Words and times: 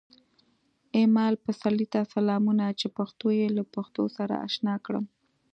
ایمل 0.97 1.33
پسرلي 1.45 1.87
ته 1.93 2.01
سلامونه 2.13 2.65
چې 2.79 2.87
پښتو 2.97 3.27
یې 3.39 3.47
له 3.57 3.63
پښتو 3.75 4.03
سره 4.17 4.33
اشنا 4.47 4.75
کړم 4.85 5.05